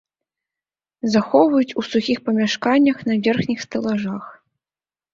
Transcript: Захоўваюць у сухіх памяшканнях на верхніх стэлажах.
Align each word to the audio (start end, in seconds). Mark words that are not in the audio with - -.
Захоўваюць 1.17 1.75
у 1.83 1.85
сухіх 1.91 2.23
памяшканнях 2.31 2.97
на 3.13 3.21
верхніх 3.31 3.59
стэлажах. 3.71 4.37